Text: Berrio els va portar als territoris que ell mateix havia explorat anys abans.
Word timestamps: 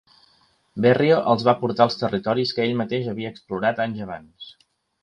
Berrio 0.85 1.19
els 1.33 1.45
va 1.49 1.55
portar 1.59 1.87
als 1.87 1.99
territoris 2.01 2.55
que 2.57 2.67
ell 2.67 2.75
mateix 2.81 3.13
havia 3.13 3.35
explorat 3.37 3.87
anys 3.89 4.07
abans. 4.09 4.55